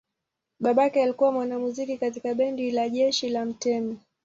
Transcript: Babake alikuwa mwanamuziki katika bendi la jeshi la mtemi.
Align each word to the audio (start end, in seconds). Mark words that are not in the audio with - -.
Babake 0.59 1.03
alikuwa 1.03 1.31
mwanamuziki 1.31 1.97
katika 1.97 2.33
bendi 2.35 2.71
la 2.71 2.89
jeshi 2.89 3.29
la 3.29 3.45
mtemi. 3.45 3.99